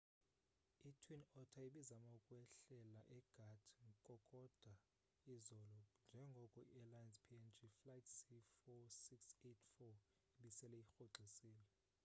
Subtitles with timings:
[0.89, 3.63] i-twin otter ibizama ukwehlela egat
[4.05, 4.73] kokoda
[5.35, 5.79] izolo
[6.11, 9.95] njengoko iairlines png flight c4684
[10.39, 11.65] ibisele irhoxisile